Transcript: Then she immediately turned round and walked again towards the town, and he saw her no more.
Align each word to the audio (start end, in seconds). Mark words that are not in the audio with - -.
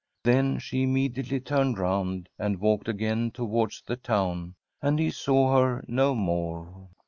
Then 0.23 0.57
she 0.57 0.81
immediately 0.81 1.39
turned 1.39 1.77
round 1.77 2.27
and 2.39 2.59
walked 2.59 2.87
again 2.87 3.29
towards 3.29 3.83
the 3.85 3.97
town, 3.97 4.55
and 4.81 4.97
he 4.97 5.11
saw 5.11 5.55
her 5.55 5.85
no 5.87 6.15
more. 6.15 6.89